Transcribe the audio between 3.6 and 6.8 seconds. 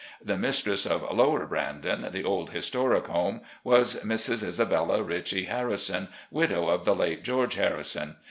was Mrs. Isabella Ritchie Harrison, widow